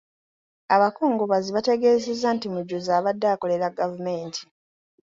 Abakungubazi 0.75 1.49
baategeezezza 1.55 2.27
nti 2.35 2.47
Mujuzi 2.55 2.89
abadde 2.97 3.27
akolera 3.33 3.73
gavumenti. 3.79 4.41